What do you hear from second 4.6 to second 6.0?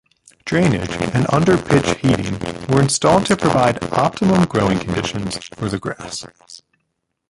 conditions for the